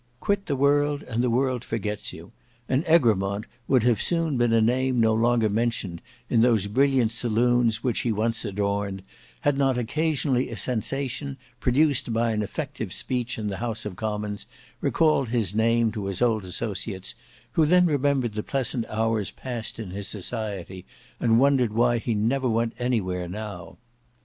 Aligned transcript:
Quit 0.19 0.47
the 0.47 0.55
world 0.55 1.03
and 1.03 1.23
the 1.23 1.29
world 1.29 1.63
forgets 1.63 2.11
you; 2.11 2.31
and 2.67 2.83
Egremont 2.87 3.45
would 3.67 3.83
have 3.83 4.01
soon 4.01 4.35
been 4.35 4.51
a 4.51 4.59
name 4.59 4.99
no 4.99 5.13
longer 5.13 5.47
mentioned 5.47 6.01
in 6.27 6.41
those 6.41 6.65
brilliant 6.65 7.11
saloons 7.11 7.83
which 7.83 7.99
he 7.99 8.11
once 8.11 8.43
adorned, 8.43 9.03
had 9.41 9.59
not 9.59 9.77
occasionally 9.77 10.49
a 10.49 10.57
sensation, 10.57 11.37
produced 11.59 12.11
by 12.11 12.31
an 12.31 12.41
effective 12.41 12.91
speech 12.91 13.37
in 13.37 13.45
the 13.45 13.57
House 13.57 13.85
of 13.85 13.95
Commons, 13.95 14.47
recalled 14.79 15.29
his 15.29 15.53
name 15.53 15.91
to 15.91 16.05
his 16.07 16.19
old 16.19 16.43
associates, 16.45 17.13
who 17.51 17.63
then 17.67 17.85
remembered 17.85 18.33
the 18.33 18.41
pleasant 18.41 18.87
hours 18.89 19.29
passed 19.29 19.77
in 19.77 19.91
his 19.91 20.07
society 20.07 20.83
and 21.19 21.39
wondered 21.39 21.73
why 21.73 21.99
he 21.99 22.15
never 22.15 22.49
went 22.49 22.73
anywhere 22.79 23.27
now. 23.27 23.77